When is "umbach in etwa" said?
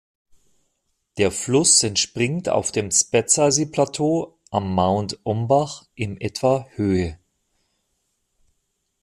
5.23-6.65